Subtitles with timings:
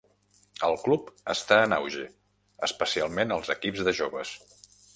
[0.67, 2.05] El club està en auge,
[2.69, 4.37] especialment els equips de joves.